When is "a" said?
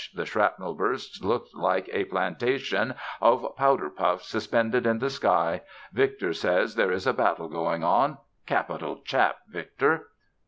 1.93-2.05, 7.05-7.13